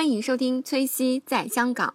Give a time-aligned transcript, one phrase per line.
[0.00, 1.92] 欢迎收听崔西在香港。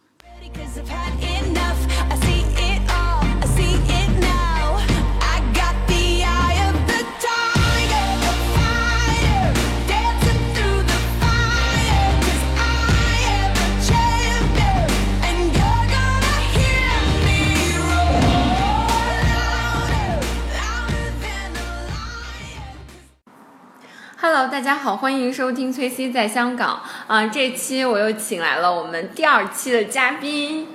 [24.36, 26.82] Hello，大家好，欢迎收听崔西在香港。
[27.08, 30.68] 啊、这期我又请来了我们第二期的嘉宾，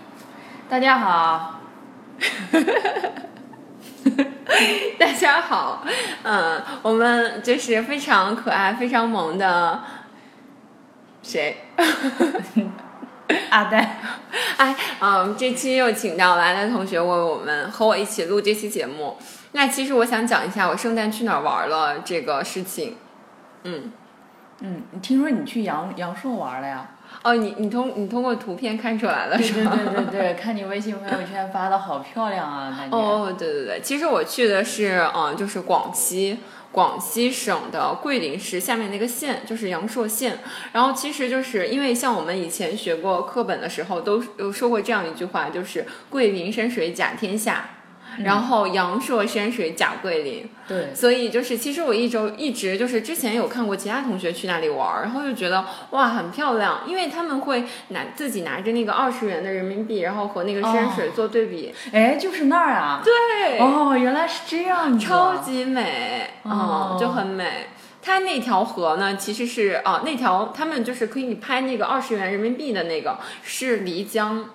[0.67, 1.61] 大家好，
[4.99, 5.85] 大家好，
[6.23, 9.83] 嗯，我们就是非常可爱、非常萌的
[11.23, 11.65] 谁？
[13.51, 13.99] 阿呆，
[14.57, 19.19] 哎，嗯，这期又请到了来的同学为我们和我一起录这期节目。
[19.53, 22.97] 那其实我想讲一下我圣诞去哪儿玩了这个事情。
[23.65, 23.93] 嗯，
[24.61, 26.89] 嗯，你听说你去阳阳朔玩了呀？
[27.23, 29.77] 哦，你你通你通过图片看出来了是吗？
[29.77, 32.97] 对对对，看你微信朋友圈发的好漂亮啊，感觉。
[32.97, 36.39] 哦，对对对，其实我去的是嗯，就是广西。
[36.73, 40.39] 广西省的桂林市下面那个县就是阳朔县，
[40.71, 47.71] 然后其实就是因为像我们以前学过课本的时候都有说过这样一句话，就是桂林山水甲天下，
[48.19, 63.03] 然后阳朔山水甲桂林，对，所以就是，其实我一周一直就是之前有看过其他同学去那里玩儿，然后就觉得哇很漂亮，因为他们会拿自己拿着那个二十元的人民币，然后和那个山水做对比，哎，就是那儿啊。
[63.05, 65.09] 对，哦，原来是这样子啊。
[65.09, 67.69] 超级美，哦嗯，就很美。
[68.03, 74.47] 它那条河呢，其实是啊、那条他们就是可以拍那个二十元人民币的那个是漓江。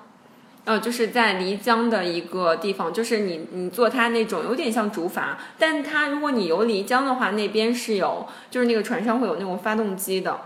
[0.65, 10.39] 呃，就是在漓江的一个地方，就是你你坐它那种有点像竹筏，但它如果你游漓江的话，那边是有就是那个船上会有那种发动机的。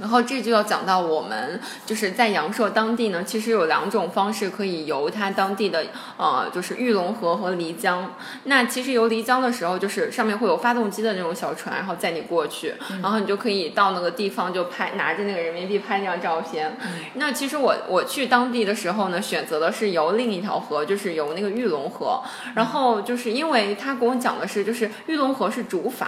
[0.00, 5.84] 然后这就要讲到我们就是在阳朔当地呢，其实有两种方式可以游它当地的
[6.16, 8.12] 呃，就是玉龙河和漓江。
[8.44, 16.76] 那其实游漓江的时候，就是上面会有发动机的那种小船，然后载你过去，然后你就可以到那个地方就拍拿着那个人民币拍那张照片。
[17.14, 22.20] 那其实我我去当地的时候呢，选择的是游另一条河，就是游那个玉龙河。
[22.56, 26.06] 然后就是因为他跟我讲的是，就是玉龙河是竹筏。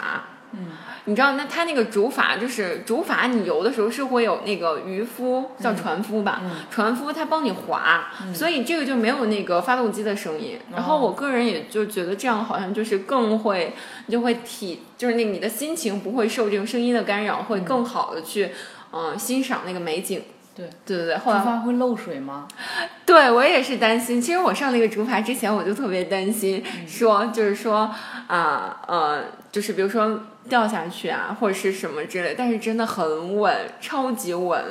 [1.04, 6.40] 你知道，那它那个竹筏就是竹筏，你游的时候是会有那个渔夫叫船夫吧？
[6.70, 10.58] 船夫他帮你划，所以这个就没有那个发动机的声音。
[10.72, 13.74] 然后我个人也就觉得这样好像就是更会，
[14.06, 18.50] 你就会体，就是那个你的心情不会受这种声音的干扰，会更好的去
[18.92, 20.22] 嗯、欣赏那个美景。
[20.54, 22.48] 对，对对对，后来竹筏会漏水吗？
[23.04, 24.18] 对我也是担心。
[24.18, 27.94] 其实我上那个竹筏之前，我就特别担心，说就是说
[28.26, 30.18] 啊呃就是比如说
[30.48, 32.34] 掉下去啊，或者是什么之类。
[32.36, 34.62] 但是真的很稳，超级稳。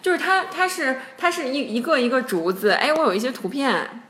[0.00, 2.70] 就是它，它是它是一一个一个竹子。
[2.70, 4.02] 哎，我有一些图片。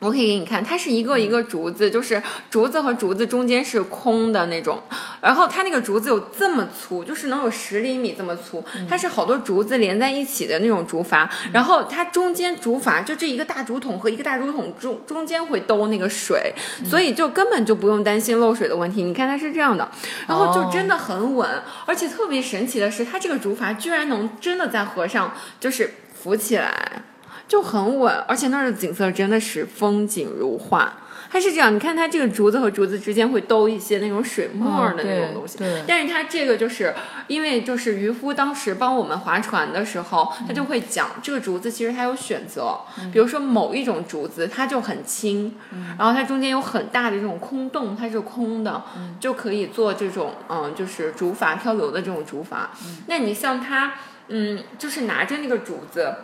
[0.00, 4.80] 我可以给你看，它是一个一个竹子，就是竹子和竹子中间是空的那种，
[5.20, 16.54] 然后它那个竹子有这么粗，就是能有十厘米这么粗，它是好多竹子连在一起的那种竹筏，然后它中间竹筏就这一个大竹筒和一个大竹筒中中间会兜那个水，
[16.84, 19.02] 所以就根本就不用担心漏水的问题。
[19.02, 19.90] 你看它是这样的，
[20.28, 21.50] 然后就真的很稳，
[21.86, 27.02] 而且特别神奇的是，它这个竹筏居然能真的在河上就是浮起来。
[27.48, 30.92] 就很稳，而且那儿的景色真的是风景如画。
[31.30, 35.68] 它是这样，你看它这个竹子和竹子之间会兜一些那种水沫儿的那种东西，嗯对。
[35.74, 36.94] 对但是它这个就是
[37.26, 42.78] 因为就是渔夫当时帮我们划船的时候，他就会讲这个竹子其实它有选择，
[43.12, 45.54] 比如说某一种竹子它就很轻，
[45.98, 48.82] 然后它中间有很大的这种空洞，它是空的，
[49.20, 52.68] 就可以做这种嗯就是竹筏漂流的这种竹筏。
[53.06, 53.92] 那你像它
[54.28, 56.14] 嗯就是拿着那个竹子。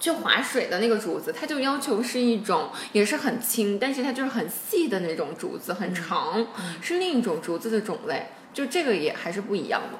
[0.00, 6.46] 去划水的那个竹子，它就要求是一种也是很轻，但是它就是很细的那种竹子，很长，
[6.80, 8.28] 是另一种竹子的种类。
[8.54, 9.98] 就这个也还是不一样的。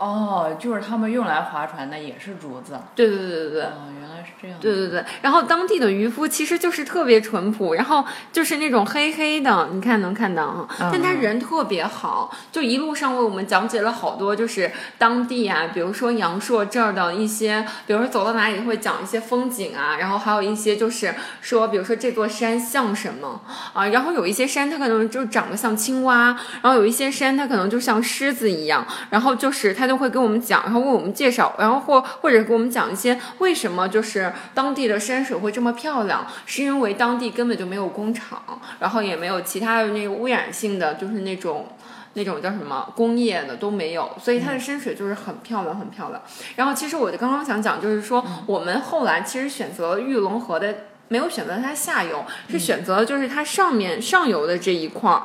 [0.00, 2.72] 哦，就是他们用来划船的也是竹子。
[2.94, 3.62] 对对对对对。
[3.64, 4.56] 哦，原来是这样。
[4.58, 8.02] 对对对，然后当地的渔夫其实就是特别淳朴，然后
[8.32, 23.42] 就是那种黑黑的，你看能看到啊，但他人特别好，就一路上为我们讲解了好多就是当地啊，比如说阳朔这儿的一些，比如说走到哪里会讲一些风景啊，然后还有一些就是说，比如说这座山像什么
[23.74, 38.40] 啊，然后有一些山它可能就长得像青蛙，然后有一些山它可能就像狮子一样，然后就是他就会跟我们讲，然后为我们介绍，然后或或者给我们讲一些为什么就是当地的山水会这么漂亮，是因为当地根本就没有工厂，
[38.78, 41.66] 然后也没有其他的那个污染性的，就是那种
[42.12, 46.22] 那种叫什么工业的都没有，所以它的山水就是很漂亮，很漂亮。
[46.54, 50.72] 然后其实我就刚刚想讲，就是说我们后来其实选择了玉龙河的，
[51.08, 55.24] 没有选择它下游，是选择就是它上面上游的这一块儿。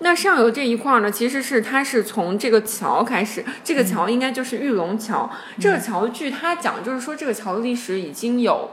[0.00, 5.28] 那上游这一块儿呢，其实是它是从这个桥开始，这个桥应该就是玉龙桥。
[5.58, 8.70] 这个桥据他讲，就是说这个桥的历史已经有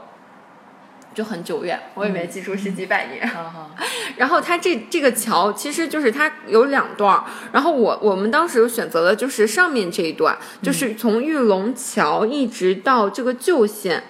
[1.14, 3.28] 就很久远，我也没记住是几百年。
[4.16, 14.04] 然后它这这个桥其实就是它有两段儿，然后我我们当时选择的就是上面这一段，就是从玉龙桥一直到这个旧线，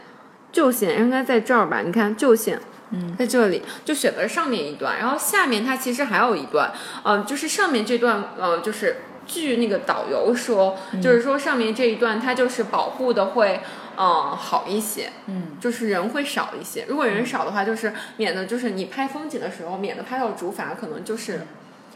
[0.52, 1.80] 旧线应该在这儿吧？
[1.80, 2.60] 你看旧线。
[2.90, 6.72] 嗯，在这里就选择上面一段，然后下面它其实还有一段，
[7.04, 13.60] 嗯、就是上面这段，呃，就是据那个导游说，就是说上面这一段它就是保护的会，
[13.98, 16.84] 嗯，好一些，嗯，就是人会少一些。
[16.88, 21.46] 如果人少的话，就是免得就是你拍风景的时候，免得拍到竹筏，可能就是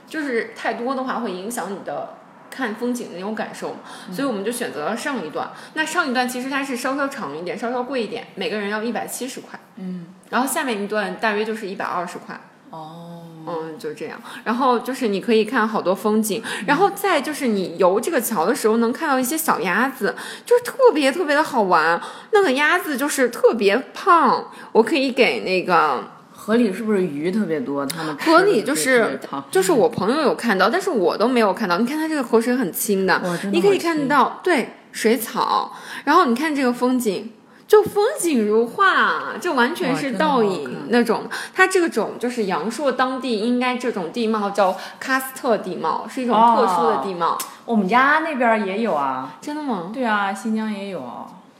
[0.08, 2.16] 就是太多的话会影响你的
[2.50, 3.78] 看风景的那种感受嘛。
[4.12, 5.50] 所以我们就选择了上一段。
[5.74, 9.58] 那上一段其实它是稍稍长一点，稍稍贵一点，每个人要一百七十块。
[9.76, 12.38] 嗯，然后下面一段大约就是一百二十块。
[12.70, 14.20] 哦，嗯，就这样。
[14.44, 20.14] 然后就是你可以看好多风景，然后再就是你游这个桥的时候，能看到一些小鸭子，
[20.46, 22.00] 就是特别特别的好玩。
[22.32, 26.04] 那个鸭子就是特别胖，我可以给那个
[26.42, 27.84] 河里是不是鱼特别多？
[27.84, 29.20] 他们河里就是
[29.50, 31.76] 就是我朋友有看到，但是我都没有看到。
[31.76, 33.20] 你看它这个河水很清的
[33.52, 37.32] 你可以看到对水草，然后你看这个风景。
[37.68, 41.28] 就风景如画，就完全是倒影那种。
[41.54, 47.38] 它这个种就是阳朔当地应该这种地貌叫喀斯特地貌，是一种特殊的地貌。
[47.64, 49.36] 我们家那边儿也有啊。
[49.40, 49.92] 真的吗？
[49.94, 51.00] 对啊，新疆也有。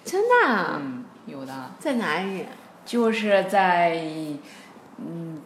[0.05, 0.81] 真的、啊？
[0.81, 2.44] 嗯，有的，在哪里？
[2.85, 4.05] 就是在，
[5.00, 5.41] 嗯，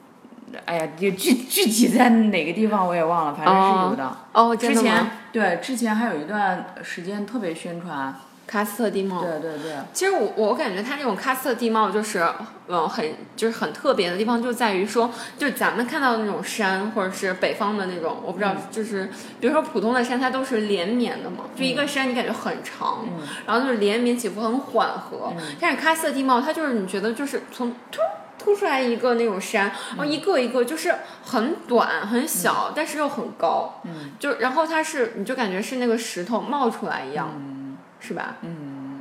[0.64, 4.16] 哎呀，就具具体在哪个地方我也忘了，反正是有的。
[4.32, 5.10] 哦，真之前？
[5.32, 8.14] 对，之前还有一段时间特别宣传。
[8.46, 9.22] 喀斯特地貌。
[9.22, 12.22] 对对对，其实我我感觉它这种喀斯特地貌就是，
[12.68, 13.02] 嗯，很
[13.34, 19.08] 就是很特别的地方，就在于说，就咱们看到的那种山，或者是北方的那种，我不知道，就是
[19.40, 23.06] 比如说普通的山，它都是连绵的嘛，就一个山你感觉很长，
[23.46, 25.32] 然后就是连绵起伏很缓和。
[25.58, 28.02] 但是喀斯特地貌，它就是你觉得就是从突
[28.44, 30.94] 突出来一个那种山，然后一个一个就是
[31.24, 34.12] 很短很小，但是又很高，嗯。
[34.18, 37.78] 就然后它是你就感觉是那个石头冒出来一样，嗯。
[38.00, 38.36] 是吧？
[38.42, 39.00] 嗯，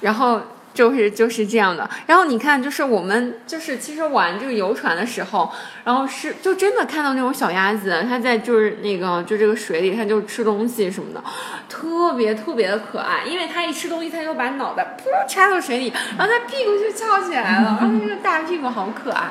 [0.00, 0.40] 然后
[0.74, 1.88] 就是就是这样的。
[2.06, 5.52] 然后你看，就是我们就是其实玩这个游船的时候，
[5.84, 11.22] 然后是就真的看到那种小鸭子，它在就是那个就这个水里，它就吃东西什么的，
[11.68, 13.24] 特别特别的可爱。
[13.24, 19.28] 因为它一吃东西，它就把脑袋噗插到水里，然后它屁股就翘起来了，然后那个大屁股好可爱。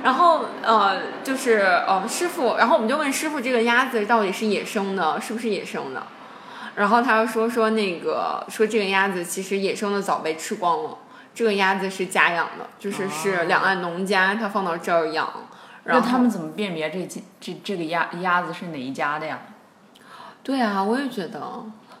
[0.00, 6.00] 然后呃，就是呃，师傅，然后我们就问师傅，这个鸭子到底是野生的，是不是野生的？
[6.78, 10.96] 然后他又说说那个说这个鸭子其实野生的早被吃光了，
[11.34, 15.28] 这个鸭子是家养的，就是是两岸农家他放到这儿养。
[15.82, 19.40] 然后那他们怎么辨别这这这这个鸭鸭子是哪一家的呀？
[20.44, 21.40] 对啊，我也觉得，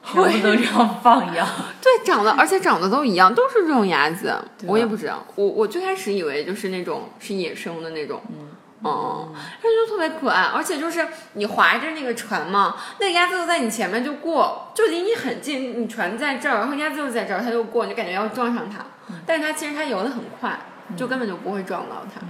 [0.04, 1.46] 全部都这样放养。
[1.82, 4.36] 对，长得而且长得都一样，都是这种鸭子。
[4.64, 8.22] 我也不知道，我我最开始以为就是那种是野生的那种。
[8.28, 8.47] 嗯。
[8.84, 18.84] 嗯，它就特别可爱，而且就是你划着那个船嘛，那个鸭子就在你前面就过，就离你很近，你船在这儿，然后鸭子就在这儿，它就过，你就感觉要撞上它，
[19.26, 20.58] 但是它其实它游得很快，
[20.96, 22.20] 就根本就不会撞到它。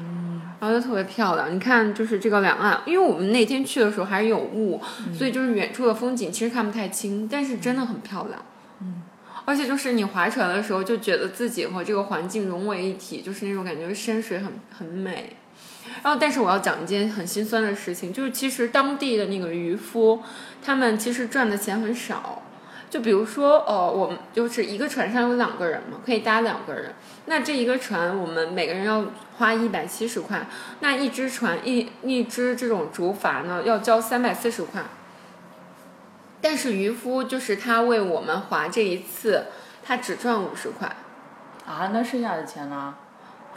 [0.60, 4.80] 然后就特别漂亮，你看，就是这个两岸，因为我们那天去的时候还是有雾，
[5.16, 8.42] 所以就是远处的风景其实看不太清，但是真的很漂亮。
[8.80, 9.02] 嗯，
[9.44, 15.36] 而且就是你划船的时候，就觉得自己和这个环境融为一体，就是那种感觉山水很很美。
[16.02, 20.22] 然后，但是我要讲一件很心酸的事情，就是其实当地的那个渔夫，
[20.64, 22.42] 他们其实赚的钱很少。
[22.90, 26.94] 就比如说，呃，我们就是一个船上有两个人嘛，可以搭两个人。
[27.26, 29.04] 那这一个船，我们每个人要
[29.36, 30.46] 花一百七十块。
[30.80, 34.82] 那一只船一一只这种竹筏呢，要交三百四十块。
[36.40, 39.46] 但是渔夫就是他为我们划这一次，
[39.84, 40.96] 他只赚五十块。
[41.66, 42.94] 啊，那剩下的钱呢？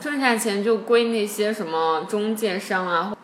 [0.02, 3.16] 剩下钱就归那些什么中介商啊，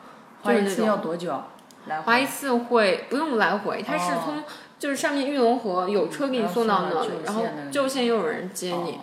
[0.43, 1.41] 花一次要多久？
[1.87, 4.43] 来划一次会不用来回，它是哦从、
[4.77, 8.99] 就是上面玉龙河有车给你送到那里，然后然后送到旧县那里旧县又有人接你，哦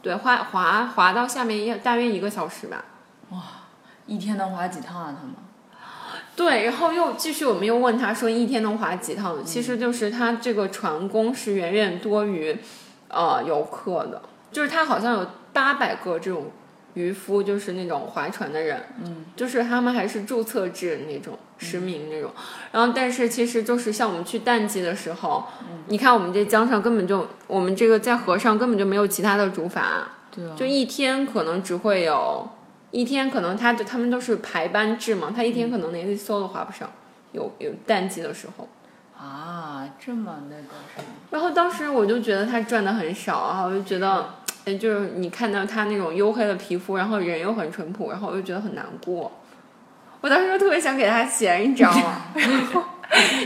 [0.00, 2.84] 对，划划划到下面要大约一个小时吧。
[3.30, 3.42] 哇
[4.06, 5.16] 一天能划几趟啊？
[5.18, 5.34] 他们？
[6.36, 9.44] 对，然后又继续，我们又问他说一天能划几趟？
[9.44, 12.56] 其嗯实就是他这个船工是远远多于
[13.08, 14.22] 呃游客的，
[14.52, 16.50] 就是他好像有八百个这种
[16.92, 22.30] 渔夫，就是那种划船的人，嗯，就是他们还是注册制那种实名那种。
[22.72, 25.46] 然后，但是其实就是像我们去淡季的时候，
[25.88, 29.80] 你看我们这江上根本就，我们这个在河上根本就没有其他的竹筏，
[30.30, 32.46] 对啊，就一天可能只会有
[32.90, 36.90] 一天，可能他就他们都是排班制嘛，他一天可能连一艘都划不上，
[37.32, 38.68] 有有淡季的时候。
[39.18, 49.30] 啊，这么那个什么，然后当时我就觉得他赚的很少啊，我就觉得，哎，就是你看到他那种黝黑的皮肤，然后人又很淳朴，然后我就觉得很难过。
[50.20, 52.22] 我当时就特别想给他钱，你知道吗？
[52.34, 52.82] 然后，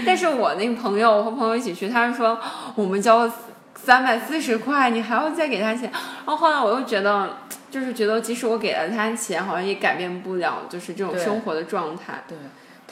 [0.07, 2.41] 但是我那个朋友，我和朋友一起去，他说
[2.75, 3.35] 我们交了
[3.75, 5.91] 三百四十块，你还要再给他钱。
[5.93, 7.37] 然后后来我又觉得，
[7.71, 12.23] 就是觉得即使我给了他钱，好像也改变不了就是这种生活的状态。
[12.27, 12.39] 对。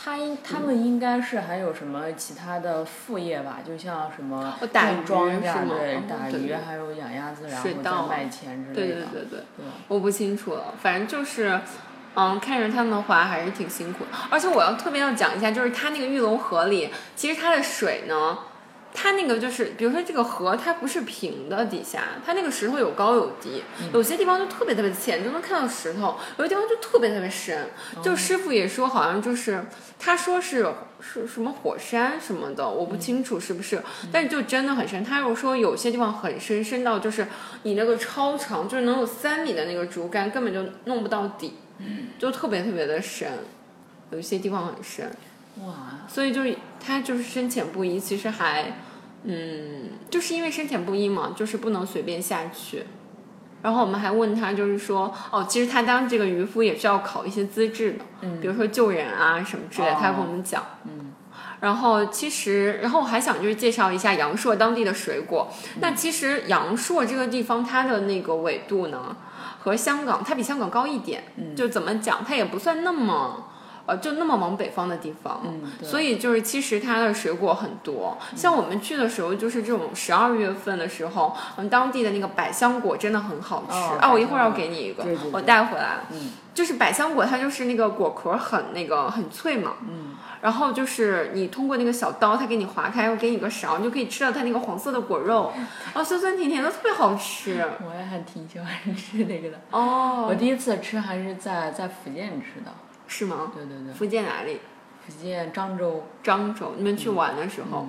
[0.01, 9.07] 他应他们应该是还有什么其他的副业吧，就像什么哦打种庄鱼是吗稼对哦，打鱼对对还有养鸭子，然后再卖钱之对类的。
[9.07, 9.39] 对对对。
[9.57, 11.61] 对我不清楚了，反正就是，
[12.15, 14.11] 嗯，看着他们滑还是挺辛苦的。
[14.31, 18.39] 而且我要特别要讲一下，就是它那个玉龙河里，其实它的水呢，
[19.01, 23.63] 它那个就是，比如说这个河，它不是平的，底下它那个石头有高有低，
[23.95, 27.69] 有些地方就特别特别浅，就能看到石头；有些地方就特别特别深。
[28.03, 29.65] 就师傅也说，好像就是
[30.01, 30.67] 他说是
[31.01, 35.05] 是什么火山什么的，我不清楚是不是，但是就真的很深。
[35.05, 37.29] 他又说有些地方很深，深到就是
[37.63, 41.55] 你那个超长，就是能有三米的那个竹竿根本就弄不到底，
[42.19, 43.31] 就特别特别的深，
[44.11, 45.09] 有一些地方很深。
[45.65, 48.81] 哇，所以就是它就是深浅不一，其实还，
[49.25, 52.85] 嗯，就是因为深浅不一嘛，就是不能随便下去。
[53.61, 60.63] 然后我们还问他，就是说，哦，其实他当这个渔夫也是要考一些资质的，嗯比如说救人啊什么之类他跟我们讲。
[60.85, 61.13] 嗯。
[61.61, 65.49] 然后其实，然后我还想就是介绍一下阳朔当地的水果。
[65.81, 69.17] 那其实阳朔这个地方，它的那个纬度呢，
[69.59, 71.25] 和香港它比香港高一点。
[71.37, 73.48] 嗯就怎么讲，它也不算那么。
[73.89, 78.19] 呃，就那么往北方的地方，嗯所以就是其实它的水果很多。
[78.37, 84.13] 像我们去的时候，就是这种十二月份的时候，嗯，当地的那个百香果真的很好吃、哦啊！
[84.13, 86.03] 我一会儿要给你一个，对对对我带回来了。
[86.13, 95.53] 嗯就是百香果，它就是那个果壳很那个很脆嘛，嗯，然后就是你通过那个小刀，它给你划开，又给你个勺，你就可以吃到它那个黄色的果肉，
[95.95, 97.65] 哦，酸酸甜甜的，特别好吃。
[97.89, 98.67] 我也还挺喜欢
[98.97, 99.61] 吃那个的。
[99.71, 102.73] 哦我哦，第一次吃还是在在福建吃的。
[103.09, 103.51] 是吗？
[103.53, 104.61] 对对对，福建哪里？
[105.05, 106.05] 福建漳州。
[106.23, 107.89] 漳州，你们去玩的时候，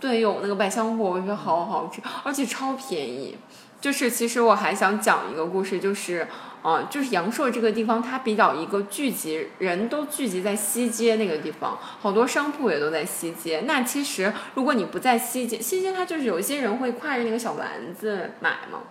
[0.00, 3.36] 对，有那个百香果，我觉得好好吃，而且超便宜。
[3.78, 6.26] 就是其实我还想讲一个故事，就是，
[6.62, 13.60] 呃，就是阳朔这个地方，它比较一个聚集，人都聚集在西街那个地方，好多商铺也都在西街。
[13.66, 18.84] 那其实如果你不在西街，西街它就是有一些人会挎着那个小篮子买嘛，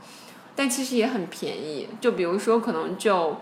[0.56, 3.38] 但其实也很便宜，就比如说可能就。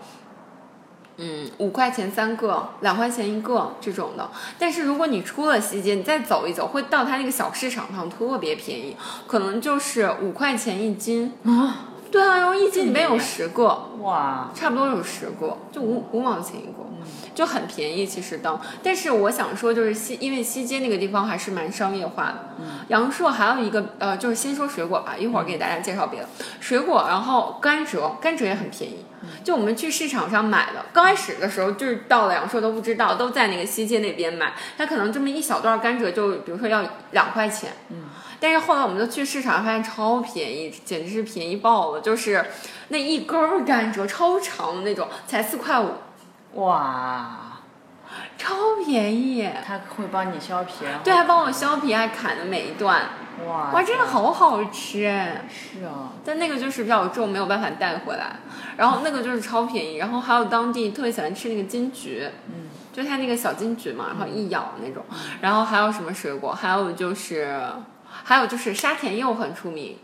[1.16, 4.28] 嗯，五块钱三个，两块钱一个这种的。
[4.58, 11.32] 但是如果你出了西街，你再走一走，会到它那个小市场上，特别便宜，可能就是五块钱一斤。
[11.44, 16.86] 啊，对啊，然后一斤里面有十个，哇，差不多有十个，就五五毛钱一个，
[17.34, 18.06] 就很便宜。
[18.06, 22.54] 其实当，但是我想说，就是西，因为西街那个地方还是蛮商业化的。
[22.86, 26.28] 阳朔还有一个呃，就是先说水果吧，一会儿给大家介绍别的
[26.60, 27.06] 水果。
[27.08, 29.04] 然后甘蔗，甘蔗也很便宜。
[29.42, 37.72] 就我们去市场上买的，刚开始的时候就是到了阳朔都不知道，都在那个西街那边买，他可能这么一小段甘蔗就比如说要两块钱。
[37.88, 38.04] 嗯。
[38.44, 42.44] 但是后来我们就去市场发现超便宜，简直是便宜爆了，就是
[42.88, 45.92] 那一根儿甘蔗超长的那种，才四块五，
[46.60, 47.38] 哇，
[48.36, 49.48] 超便宜。
[49.66, 53.04] 他会帮你削皮，对，还帮我削皮，还砍的每一段，
[53.48, 55.48] 哇，哇，真的好好吃哎！
[55.48, 58.36] 是啊，但那个就是比较重，没有办法带回来。
[58.76, 65.02] 然后那个就是超便宜，然后还有当地特别喜欢吃那个金桔，嗯，就它那个小金桔嘛，然后一咬那种。
[65.40, 66.52] 然后还有什么水果？
[66.52, 67.58] 还有就是，
[68.22, 69.96] 还有就是沙田柚很出名。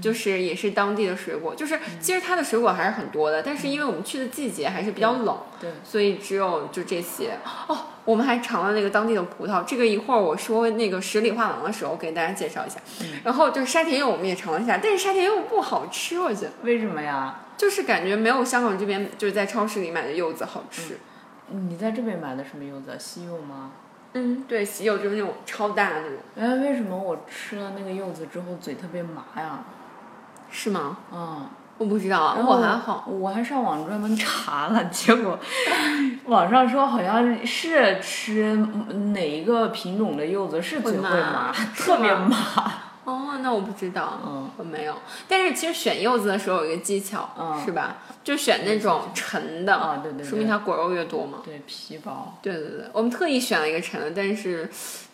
[0.00, 7.36] 就是也是当地的水果，就是其实它的水果还是很多的，但是因为我们去的季节还是比较冷，对，所以只有就这些
[7.66, 7.76] 哦。
[8.04, 12.78] 我们还尝了那个当地的葡萄，这个一会儿我说那个十里画廊的时候给大家介绍一下。
[13.24, 17.40] 然后就是沙田柚我们也尝了一下，但是沙田柚不好吃，我觉得为什么呀？
[17.56, 20.98] 就是感觉没有香港这边就是在超市里买的柚子好吃。
[21.48, 22.96] 你在这边买的什么柚子？
[23.00, 23.72] 西柚吗？
[24.14, 29.58] 嗯，对，喜柚就是那种超大的那种，哎，为什么我吃了那个柚子之后嘴特别麻呀？
[30.50, 30.98] 是吗？
[31.12, 31.46] 嗯，
[31.78, 33.04] 我不知道我还好。
[33.06, 35.38] 我还上网专门查了，结果
[36.24, 38.56] 网上说好像是吃
[39.12, 42.72] 哪一个品种的柚子是嘴会会麻 特别麻。
[43.06, 44.94] 哦，那我不知道，嗯，我没有。
[45.28, 47.98] 但是其实选柚子的时候有一个技巧，嗯是吧？
[48.24, 51.38] 就选那种沉的，啊对对对说明它果肉越多嘛。
[51.44, 52.34] 对，皮薄。
[52.42, 54.68] 对对对，我们特意选了一个沉的，但是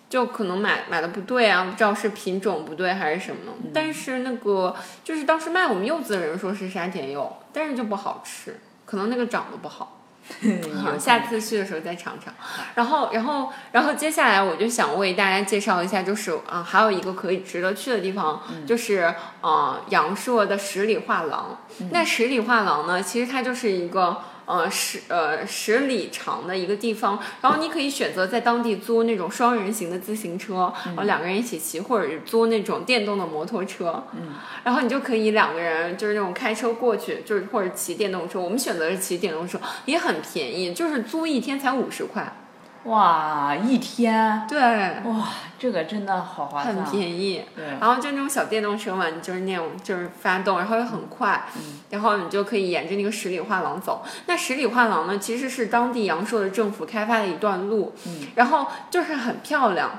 [0.09, 3.53] 就可能买买的不对啊，不知道是品种不对还是什么。
[3.63, 9.99] 嗯但是那个就是当时卖我们柚子的人说是沙田柚，但是就不好吃，可能那个长得不好。
[10.83, 12.33] 好，下次去的时候再尝尝。
[12.75, 21.59] 然后，然后，然后接下来我就想为大家介绍一下，就是啊、还有一个可以值得去的地方，就是呃阳朔的十里画廊。
[21.91, 24.19] 那十里画廊呢，其实它就是一个。
[24.45, 34.35] 呃，十呃十里长的一个地方，然后你可以选择在当地租那种双人行的自行车，然后两个人一起骑，或者是租那种电动的摩托车，嗯，
[34.65, 38.41] 然后你就可以两个人就是那种开车过去，就是或者骑电动车。
[38.41, 42.42] 我们选择是骑电动车，也很便宜，就是租一天才五十块，
[42.85, 44.59] 哇，一天，对，
[45.05, 46.75] 哇，这个真的好划算。
[46.75, 47.45] 很便宜。
[47.55, 51.45] 对，然后就那种小电动车嘛，你就是那种就是发动，然后又很快，
[51.91, 54.03] 然后你就可以沿着那个十里画廊走。
[54.27, 57.95] 那十里画廊呢，其实是当地阳朔的政府开发的一段路，
[58.35, 59.91] 然后就是很漂亮，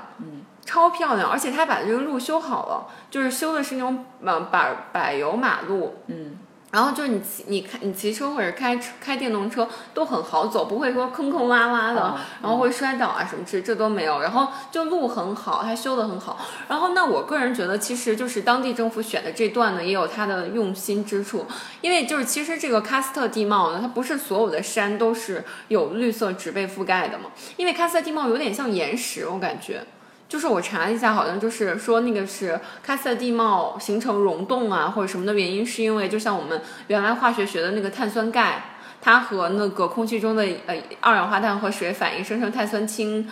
[0.66, 4.60] 超漂亮，而且他把这个路修好了，就是修的是那种呃柏
[4.92, 6.38] 柏油马路，嗯，
[6.74, 14.20] 然后就是你骑你开你骑车或者开开电动车都很好走，不会说坑坑洼洼的，哦然后会摔倒啊什么之这都没有。
[14.20, 16.36] 然后就路很好，它修的很好。
[16.66, 21.46] 然后那我个人觉得，其实就是当地政府选的这段呢，也有它的用心之处。
[21.80, 29.86] 因为就是其实这个喀斯特地貌呢，它不是所有的山都是有绿色植被覆盖的嘛，因为喀斯特地貌有点像岩石，我感觉。
[30.34, 43.30] 就是我查了一下，好像就是说那个是喀斯特地貌形成溶洞啊或者什么的原因，是因为就像我们原来化学学的那个碳酸钙，它和那个空气中的呃二氧化碳和水反应生成碳酸氢，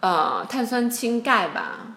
[0.00, 1.94] 呃碳酸氢钙吧，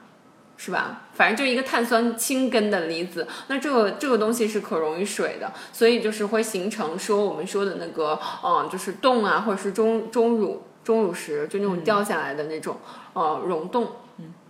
[0.56, 1.02] 是吧？
[1.16, 12.78] 反正就一个碳酸氢根的离子，那这个这个东西是可溶于水的，所以就是会形成说我们说的那个嗯、就是洞啊，或者是中中乳中乳石，就那种掉下来的那种、
[13.12, 13.92] 呃溶洞。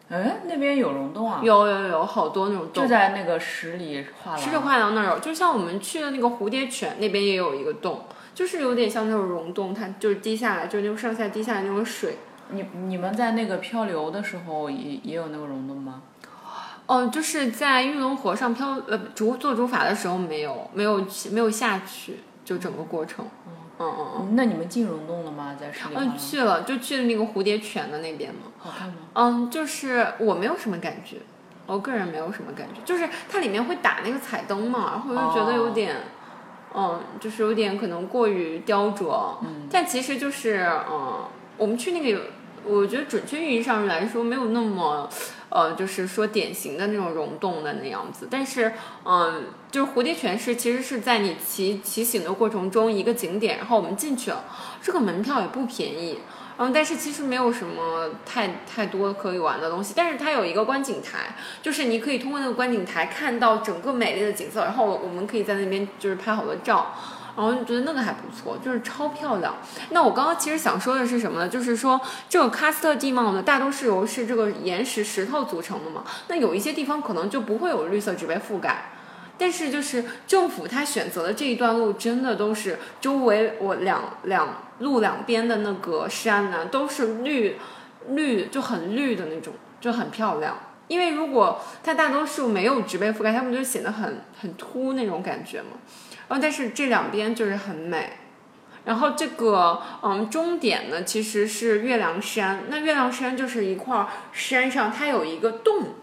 [0.07, 1.39] 哎，那边有溶洞啊？
[1.41, 4.39] 有有有好多那种洞就，在那个十里画廊。
[4.39, 8.03] 十里画廊那儿有，就像我们去的那个蝴蝶泉那边也有一个洞，
[8.35, 12.19] 就是有点像那种溶洞，它就是滴下来，就是那种上下滴下来那种水。
[12.49, 16.03] 你你们在那个漂流的时候也也有那个溶洞吗？
[16.85, 23.25] 哦，就是在玉龙河上漂呃竹做竹筏的时候没有没有没有下去，就整个过程。
[23.47, 24.35] 嗯嗯嗯嗯。
[24.35, 25.55] 那你们进溶洞了吗？
[25.59, 28.41] 在十里嗯，去了，就去了那个蝴蝶泉的那边嘛。
[28.57, 28.95] 好看吗？
[29.13, 31.17] 嗯，就是我没有什么感觉，
[31.65, 35.95] 我个人没有什么感觉，就是它里面会打那个彩灯嘛，然后我就觉得有点，
[36.73, 41.25] 嗯，就是有点可能过于雕琢，嗯，但其实就是，嗯，
[41.57, 42.19] 我们去那个有，
[42.67, 45.09] 我觉得准确意义上来说没有那么，
[45.49, 48.73] 呃，就是说典型的那种溶洞的那样子，但是，
[49.05, 54.43] 嗯，就是蝴蝶泉是其实是在你骑骑行的过程中一个景点，然后我们进去了，
[54.81, 56.19] 这个门票也不便宜。
[56.57, 66.95] 嗯，但是其实没有什么太太多可以玩的东西，但是它有一个观景台，就是你可以通过那个观景台看到整个美丽的景色，然后我们可以在那边就是拍好多照，
[67.35, 69.55] 然后就觉得那个还不错，就是超漂亮。
[69.89, 71.49] 那我刚刚其实想说的是什么呢？
[71.49, 78.91] 就是说这个喀斯特地貌呢，大都是由是这个岩石石头组成的嘛，那有一些地方可能就不会有绿色植被覆盖。
[79.37, 87.57] 但是就是政府它选择的这一段路，真的都是周围我两两路两边的那个山呢、都是绿
[88.07, 90.57] 绿就很绿的那种，就很漂亮。
[90.87, 95.71] 因为如果它大多数没有植被覆盖，它不就显得很很秃那种感觉嘛。
[96.27, 98.13] 然后但是这两边就是很美。
[98.85, 105.95] 然后这个嗯终点呢其实是月亮山，那月亮山就是一块儿山上它有一个洞。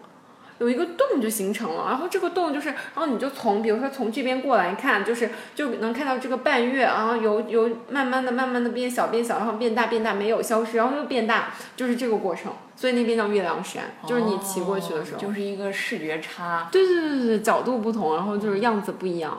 [0.59, 12.53] 有一个洞就形成了，然后这个洞就是，然后你就从，比如说从这边过来看，就是就能看到这个半月，然后由由慢慢的、慢慢的变小、变小，然后变大、变大，没有消失，然后又变大，就是这个过程。
[12.77, 16.69] 所以那边叫月亮山，就是你骑过去的时候，哦就是一个视觉差。
[16.71, 19.37] 对对对对对，角度不同，然后就是样子不一样。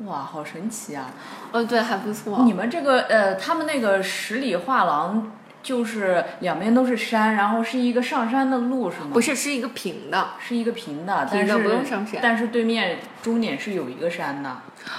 [0.00, 1.06] 哇，好神奇啊！
[1.52, 2.40] 哦，对，还不错。
[2.44, 9.10] 你们这个呃，他们那个十里画廊就是两边都是山，然后是一个上山的路是吗？
[9.12, 10.30] 不是，是一个平的。
[10.40, 14.56] 是一个平的，平的但是不用上山但是对面终点是有一个山的。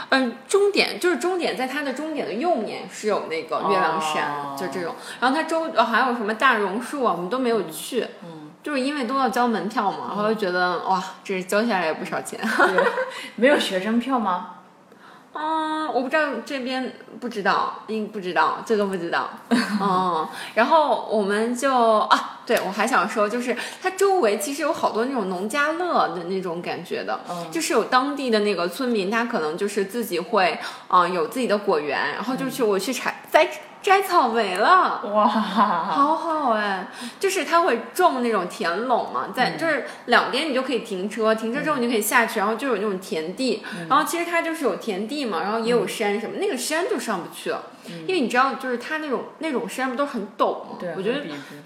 [0.09, 4.95] 嗯，终点就是终点，在它的终点的右面是有那个月亮山，哦就这种。
[5.19, 8.07] 然后它周呃还有什么大榕树啊，我们都没有去。
[8.23, 12.39] 嗯，就是因为都要交门票嘛，然后就觉得哇，这交下来也不少钱。
[13.35, 14.53] 没有学生票吗？
[15.37, 19.29] 嗯，我不知道这边不知道，应不知道这个不知道。
[19.81, 33.45] 嗯，然后我们就啊，对我还想说，就是它周围其实有好多那种农家乐的那种感觉的，嗯就是有当地的那个村民，他可能就是自己会啊、呃有自己的果园，然后就去我去采摘
[33.85, 34.99] 摘草莓了。
[35.13, 36.87] 哇，好好哎，
[37.19, 47.61] 就是它会种那种田垄嘛，在就是两边你就可以停车，停车之后你就可以下去，然后就有那种田地，然后其实它就是有田地嘛，然后也有山什么，那个山就上不去了，
[48.07, 50.77] 因为你知道，就是它那种那种山不都很陡吗？
[50.79, 51.21] 对，我觉得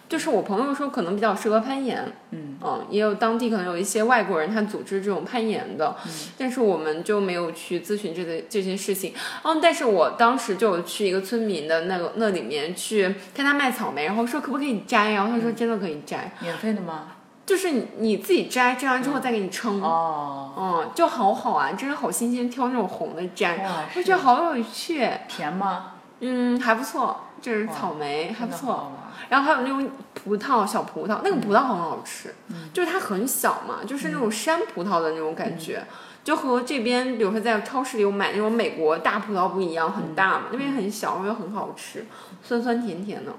[0.07, 2.57] 就是我朋友说可能比较适合攀岩，嗯
[2.89, 5.95] 也有当地可能有一些外国人他组织这种攀岩的，
[6.37, 9.13] 但是我们就没有去咨询这个这些事情。
[9.43, 17.13] 嗯，但是我当时就有去一个村民的那个那里面去看他卖草莓，然后说可不可以摘，然后他说真的可以摘，免费的吗？
[17.45, 19.81] 就是你你自己摘，摘完之后再给你称。
[19.81, 25.09] 哦，嗯，就好好啊，真的好新鲜，挑那种红的摘，我觉得好有趣。
[25.27, 25.93] 甜吗？
[26.21, 28.91] 嗯，还不错，就是草莓，还不错。
[29.29, 35.83] 然后还有那种葡萄，小葡萄，那个葡萄很好吃，嗯就是它很小嘛，就是那种山葡萄的那种感觉，
[36.23, 42.05] 就和这边比如说在超市里我买那种美国大葡萄不一样，很大嘛，那边很小，又很好吃，
[42.43, 43.31] 酸酸甜甜的。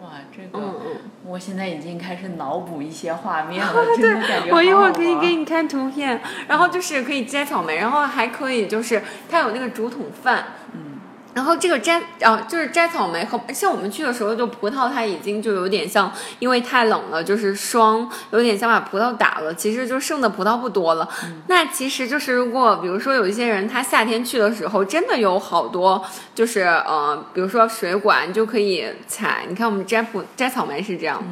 [0.00, 0.96] 哇，这嗯个嗯，
[1.26, 6.18] 我现在已经开始脑补一些画面了， 真的感觉我一会儿可以给你看图片，
[6.48, 10.89] 然后就是可以摘草莓，然后还可以就是它有那个竹筒饭，嗯。
[11.32, 21.08] 然后这个摘啊，就是摘草莓和像我们去的时候，就葡萄它已经就有点像，因为太冷了，就是霜有点像把葡萄打了，其实就剩的葡萄不多了。
[21.46, 29.44] 那其实就是如果比如说有一些人他夏天去的时候，真的有好多就是呃，比如说水果啊，你就可以采。
[29.48, 31.22] 你看我们摘葡摘草莓是这样。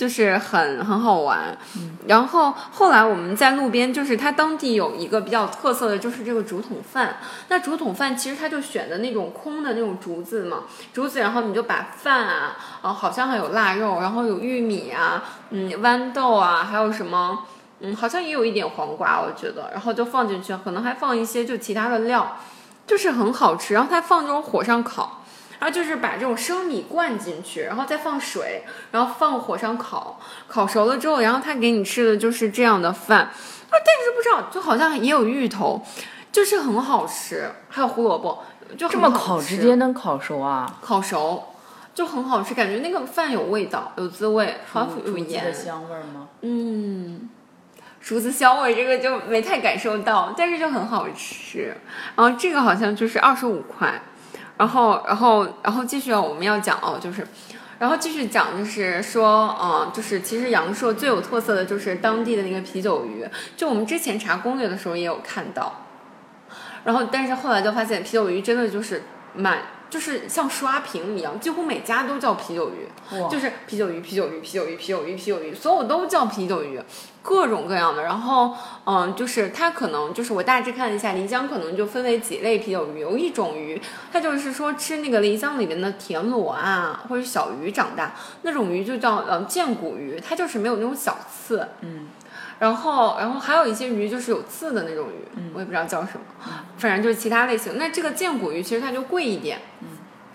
[0.00, 1.54] 就是很很好玩，
[2.06, 7.18] 然后后来我们在路边，就是它当地有一个比较特色的，就是这个竹筒饭。
[7.48, 10.60] 那竹筒饭其实它就选的那种空的那种竹子嘛，
[10.94, 17.40] 竹子，然后你就把饭啊，啊，好像还有腊肉，然后有玉米啊，嗯，豌豆啊，还有什么，
[17.80, 22.38] 嗯，好像也有一点黄瓜，我觉得，然后就放进去，可能还放一些就其他的料，
[22.86, 23.74] 就是很好吃。
[23.74, 25.19] 然后它放这种火上烤。
[25.60, 30.18] 然后就是把这种生米灌进去，然后再放水，然后放火上烤，
[30.48, 33.18] 烤熟了之后，然后他给你吃的就是这样的饭。
[33.20, 33.30] 啊，
[33.70, 35.80] 但是不知道，就好像也有芋头，
[36.32, 38.42] 就是很好吃，还有胡萝卜，
[38.76, 40.78] 就这么烤直接能烤熟啊？
[40.80, 41.44] 烤熟，
[41.94, 46.28] 就很好吃，感觉那个饭有味道，有滋味，好像有竹子的，香味儿吗？
[46.40, 47.28] 嗯。
[48.00, 51.76] 竹子香味这个就没太感受到，但是就很好吃。
[52.16, 54.00] 然后这个好像就是二十五块，
[54.60, 57.26] 然后然后然后继续我们要讲哦，就是，
[57.78, 65.86] 然后继续讲就是说，嗯，就是其实阳朔最有特色的就是当地的那个啤酒鱼，就我们之前查攻略的时候也有看到，
[66.84, 69.02] 然后但是后来就发现啤酒鱼真的就是
[69.34, 69.60] 满。
[69.90, 72.86] 就是像刷屏一样，几乎每家都叫啤酒鱼，
[73.28, 76.80] 就是啤酒鱼、啤酒鱼、啤酒鱼、啤酒鱼、啤酒鱼，所有都叫啤酒鱼，
[77.30, 78.02] 各种各样的。
[78.02, 83.80] 然后，嗯，就是它可能就是我大致看了一下，漓江可能就分为几类啤酒鱼，有一种鱼，
[84.12, 91.68] 它就是说吃那个漓江里面的田螺啊或者小鱼长大，那种鱼就叫呃剑骨鱼，它就是没有那种小刺。
[91.82, 92.08] 嗯。
[92.58, 97.78] 然后，然后还有一些鱼就是有刺的那种鱼，嗯我也不知道叫什么，反正就是其他类型。
[97.78, 99.60] 那这个剑骨鱼其实它就贵一点。
[99.82, 99.88] 嗯。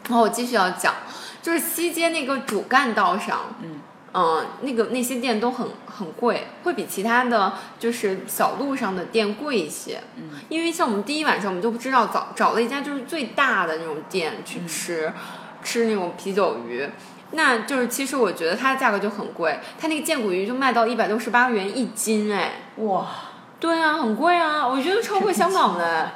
[0.08, 0.94] 然后我继续要讲，
[1.42, 3.82] 就是西街那个主干道上，嗯
[4.16, 10.00] 嗯，那个那些店都很很贵，会比其他的就是小路上的店贵一些。
[10.16, 15.14] 嗯，因为像我们第一晚上，我们就不知道找找了一家就是最大的那种店去嗯吃，
[15.62, 16.90] 吃那种啤酒鱼。
[17.32, 23.06] 那就是，其实我觉得它的价格就很贵，它那个剑骨鱼就卖到一百六十八元一斤，哎，哇，
[23.60, 26.12] 对啊，很贵啊，我觉得超过香港的。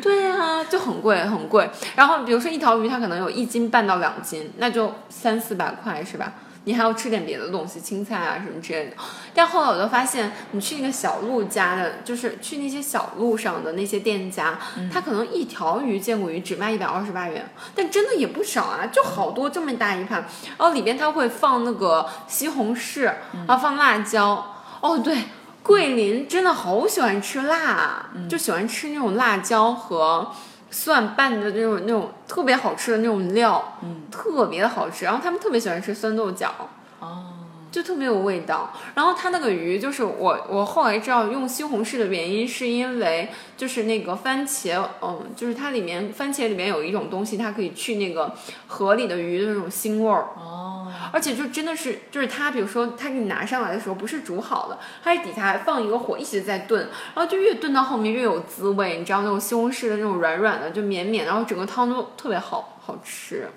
[0.00, 1.68] 对啊、就很贵很贵。
[1.96, 6.32] 然后比如说一条鱼，它可能有一斤半到两斤，那就三四百块是吧？
[6.70, 8.92] 你还要吃点别的东西，青菜啊什么之类的。
[9.34, 14.56] 但后来我就发现，你去那个小路家的，就是去那些小路上的那些店家，
[14.92, 20.24] 它可能一条鱼见骨鱼只卖一百二十八元，但真的也不少啊，就好多这么大一盘。
[20.56, 23.02] 然后里边他会放那个西红柿，
[23.48, 24.54] 然后放辣椒。
[24.80, 25.24] 哦，对，
[25.64, 30.30] 桂林真的好喜欢吃辣啊，就喜欢吃那种辣椒和
[30.70, 35.04] 蒜拌的那种那种特别好吃的那种料，嗯，特别的好吃。
[35.04, 36.52] 然后他们特别喜欢吃酸豆角，
[37.00, 37.29] 哦，
[37.70, 38.72] 就特别有味道。
[38.94, 48.34] 然后它那个鱼，就是我我后来知道用西红柿的原因，是因为就是那个番茄，嗯，就是它里面番茄里面有一种东西，它可以去那个
[48.66, 50.28] 河里的鱼的那种腥味儿。
[50.36, 63.48] 哦，而且就真的是，就是它，比如说它给你拿上来的时候不是煮好的，它是底下还放一个火一直在炖，然后就越炖到后面越有滋味，你知道那种西红柿的那种软软的就绵绵，然后整个汤都特别好好吃。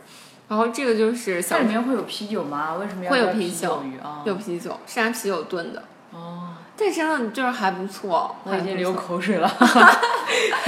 [0.53, 2.75] 然后这个就是里面会有啤酒吗？
[2.75, 3.83] 为什么要会有啤啤酒？
[4.23, 8.35] 有啤酒，是拿啤酒炖的，哦，但真的就是还不错。
[8.43, 9.49] 我已经流口水了，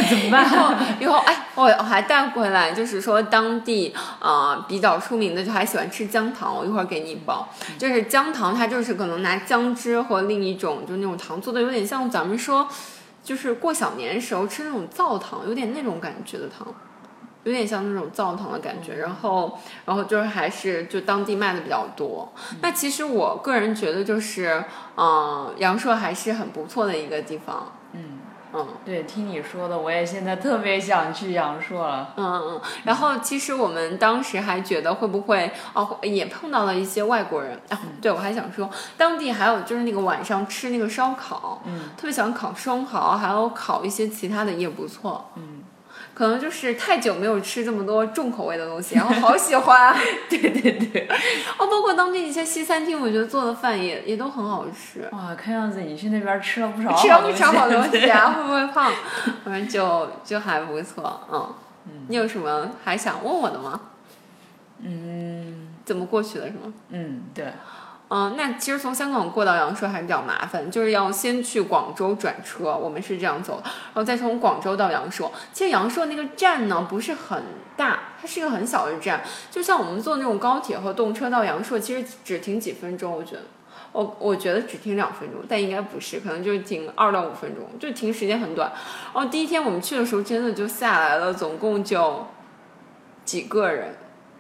[0.10, 0.43] 怎么办？
[0.43, 7.48] 以后，以后哎，我我还带回来，就是说当地呃比较出名的，就还喜欢吃姜糖，我一会儿给你一包。
[7.78, 12.67] 就是姜糖，它就是可能拿姜汁和另一种就那种糖做的，有点像咱们说，
[13.24, 16.74] 就是过小年时候吃那种灶糖，有点那种感觉的糖。
[17.46, 22.34] 有点像那种灶堂的感觉，然后，然后就是还是就当地卖的比较多。
[22.60, 24.66] 那其实我个人觉得就是，
[24.98, 27.72] 嗯、阳朔还是很不错的一个地方。
[27.94, 28.20] 嗯
[28.54, 28.68] 嗯。
[28.84, 32.14] 对，听你说的，我也现在特别想去阳朔了。
[32.18, 37.60] 嗯嗯，然后其实我们当时还觉得会不会哦，也碰到了一些外国人。
[37.70, 45.30] 啊，对，我还想说，当地还有就是那个晚上吃那个烧烤，嗯，特别喜欢烤生蚝，还有烤一些其他的也不错。
[45.36, 45.62] 嗯，
[46.15, 49.93] 可能就是太久没有吃这么多重口味的东西， 然后好喜欢。
[50.30, 51.08] 对对对。
[51.60, 55.08] 哦，包括当地一些西餐厅，我觉得做的饭也也都很好吃。
[55.12, 57.21] 哇，看样子你去那边吃了不少吃了。
[57.21, 58.89] 不少好东西啊， 会不会胖？
[59.43, 61.54] 反正就就还不错，嗯。
[62.08, 63.80] 你有什么还想问我的吗？
[64.82, 66.73] 嗯怎么过去的是吗？
[66.89, 67.45] 嗯，对，
[68.10, 75.32] 嗯，那其实从香港过到阳朔还是比较麻烦，就是要先去广州转车，我们是这样走，然后再从广州到阳朔。
[75.52, 77.44] 其实阳朔那个站呢不是很
[77.76, 83.41] 大，它是一个很小的站，就像我们坐那种高铁和动车到阳朔，其实只停几分钟，我觉得。
[83.91, 88.70] 我我觉得只停两分钟，但应该不是，可能就是停二到五分钟，就停时间很短。
[89.13, 92.28] 然后第一天我们去的时候，真的就下来了，总共就
[93.24, 93.96] 几个人，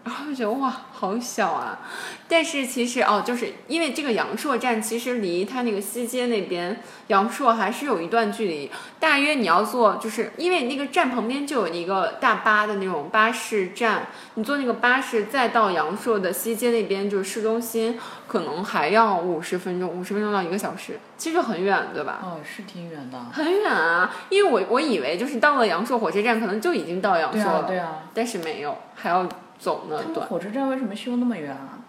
[0.05, 1.79] 然后就觉得哇，好小啊！
[2.27, 22.19] 但是其实哦，就是因为这个阳朔站其实离它那个西街那边阳朔还是有一段距离，大约你要坐，就是因为那个站旁边就有一个大巴的那种巴士站，你坐那个巴士再到阳朔的西街那边就是市中心，可能还要五十分钟，五十分钟到一个小时，其实很远，对吧？
[22.21, 23.19] 哦，是挺远的。
[23.33, 28.03] 很远啊，因为我我以为就是到了阳朔火车站，可能就已经到阳朔了，对啊对啊。
[28.13, 29.27] 但是没有，还要
[29.59, 31.79] 走那他们段，火车站为什么修那么远啊？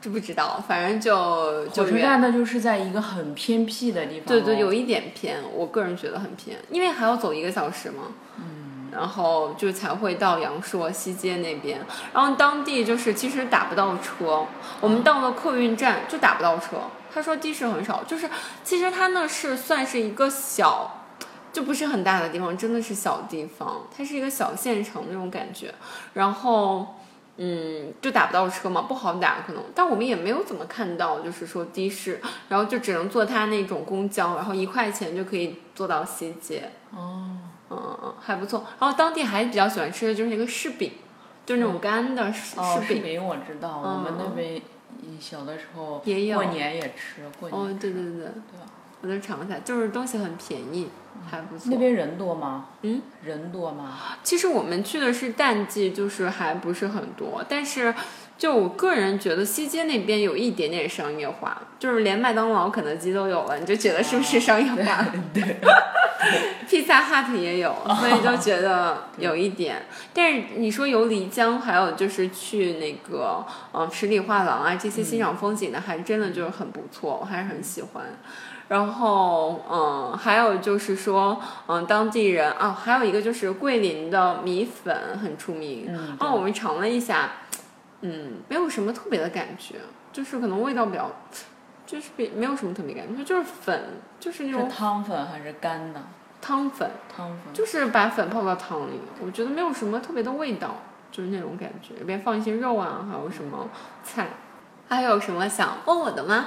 [0.00, 0.62] 知不知道？
[0.68, 1.66] 反正就。
[1.66, 4.26] 火车站那就是在一个很偏僻的地方、哦。
[4.28, 8.04] 对对，有一点偏，我个人觉得很偏，因为还要走一个小时嘛。
[8.38, 8.64] 嗯。
[8.92, 11.78] 然后就才会到阳朔西街那边，
[12.14, 14.46] 然后当地就是其实打不到车，
[14.80, 16.78] 我们到了客运站就打不到车。
[17.12, 18.26] 他说的士很少，就是
[18.64, 21.05] 其实他那是算是一个小，
[21.56, 25.74] 就不是很大的地方，真的是小地方，它是一个小县城那种感觉。
[26.12, 26.94] 然后。
[27.38, 36.70] 嗯，就打不到车嘛，不好打可能，但我们也没有怎么看到，就是说的士，然后就只能坐它那种公交，然后一块钱就可以坐到西街。
[36.92, 37.36] 哦，
[37.68, 38.64] 嗯嗯，还不错。
[38.80, 40.92] 然后当地还比较喜欢吃的就是那个柿饼，
[41.44, 43.22] 就是那种干的柿哦，柿饼。
[43.22, 44.62] 我知道，嗯我们那边
[45.20, 48.32] 小的时候也有过年也吃，过年哦，对对对，对
[49.20, 50.88] 尝一下，就是东西很便宜，
[51.30, 51.68] 还不错。
[51.70, 52.66] 那边人多吗？
[52.82, 53.98] 嗯，人多吗？
[54.22, 57.94] 其实我们去的是淡季，就是还不是很多，但是
[58.38, 65.06] 就我个人觉得西街那边有一点点商业化，就是连麦当劳、肯德基都有了，你就觉得是不是商业化？
[65.32, 65.56] 对，
[66.68, 69.86] 披萨 hut 也有，所以就觉得有一点。
[70.12, 78.04] 但是你说游漓江，还有就是去那个呃十里画廊啊这些欣赏风景的，还真的就是很不错，我还是很喜欢。
[78.68, 85.86] 然后嗯，还有就是说嗯当地人啊，还有一个就是桂林的米粉很出名。
[85.88, 87.30] 嗯，哦，我们尝了一下，
[88.02, 89.76] 嗯，没有什么特别的感觉，
[90.12, 91.10] 就是可能味道比较，
[91.86, 93.82] 就是比没有什么特别感觉，就是粉，
[94.20, 96.02] 就是那是种汤粉还是干的？
[96.40, 96.90] 汤粉。
[97.14, 97.54] 汤粉。
[97.54, 100.76] 就是把粉泡到汤里，我觉得没有什么特别的味道，
[101.10, 101.94] 就是那种感觉。
[101.94, 103.68] 里边放一些肉啊，还有什么
[104.04, 104.28] 菜，
[104.88, 106.46] 还有什么想问我的吗？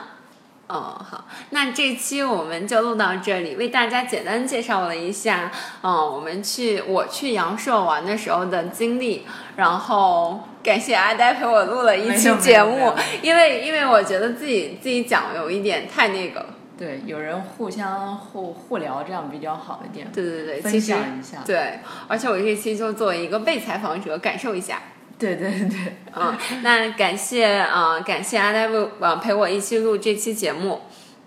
[0.69, 5.51] 哦，好，那这期我们就录到这里，为大家简单介绍了一下，
[5.81, 16.45] 嗯，我们去我去阳朔玩的时候的经历，然后感谢阿呆陪我录了一期节目因为因为我觉得自己自己讲有一点太那个，
[16.77, 20.07] 对，有人互相互互聊，这样比较好一点。
[20.13, 24.79] 对对对，分享一下对，而且我这期就作为一个被采访者感受一下。
[25.19, 30.81] 对 对对，嗯，那感谢啊、呃感谢阿呆为呃陪我一起录这期节目。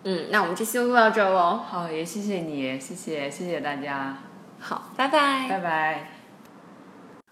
[0.05, 1.61] 嗯，那我们这期就录到这儿喽。
[1.69, 4.17] 好，也谢谢你，谢谢谢谢大家，
[4.59, 5.47] 好，拜拜。
[5.49, 6.22] 拜拜。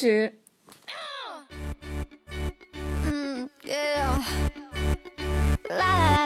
[0.00, 0.32] 曲。
[3.04, 4.22] 嗯，yeah.
[5.68, 6.19] 来。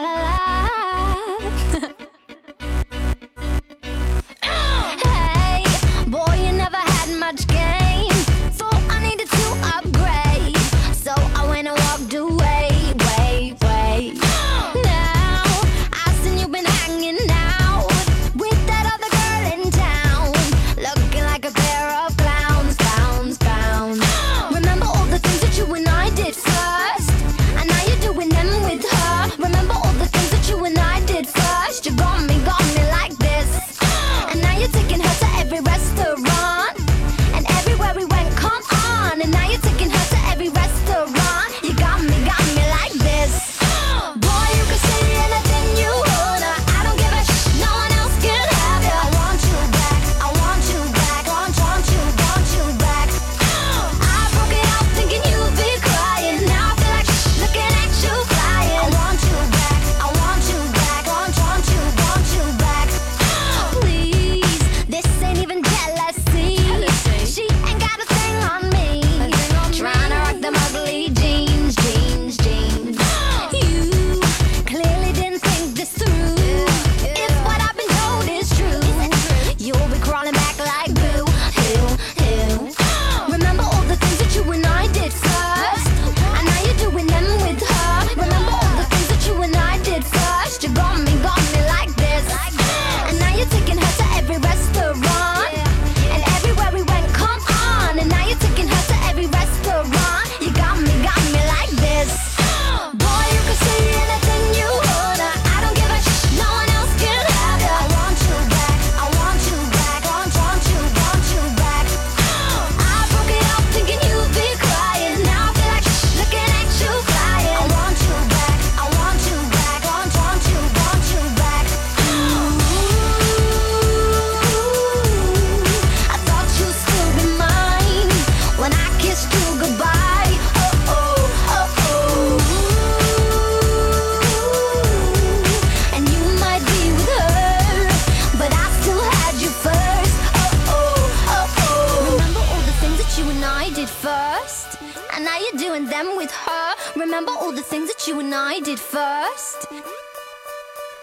[146.95, 149.67] Remember all the things that you and I did first.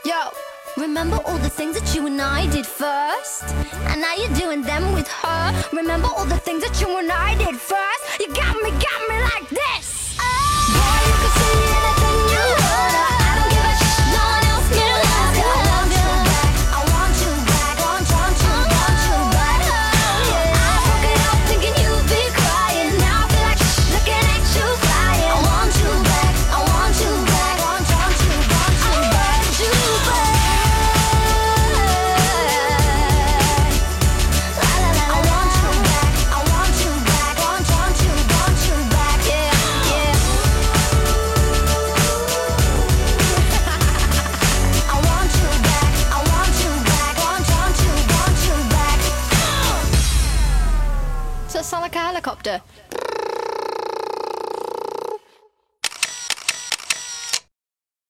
[0.04, 0.30] Yo,
[0.76, 3.44] remember all the things that you and I did first?
[3.90, 5.64] And now you're doing them with her.
[5.72, 8.20] Remember all the things that you and I did first?
[8.20, 10.01] You got me, got me like this.